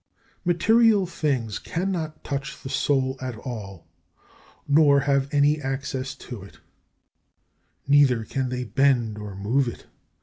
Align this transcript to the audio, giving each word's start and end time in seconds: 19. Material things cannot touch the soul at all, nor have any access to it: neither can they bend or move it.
19. 0.45 0.45
Material 0.57 1.05
things 1.05 1.59
cannot 1.59 2.23
touch 2.23 2.63
the 2.63 2.69
soul 2.69 3.15
at 3.21 3.35
all, 3.37 3.85
nor 4.67 5.01
have 5.01 5.31
any 5.31 5.61
access 5.61 6.15
to 6.15 6.41
it: 6.41 6.57
neither 7.87 8.23
can 8.25 8.49
they 8.49 8.63
bend 8.63 9.19
or 9.19 9.35
move 9.35 9.67
it. 9.67 9.85